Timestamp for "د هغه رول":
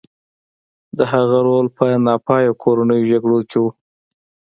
0.97-1.65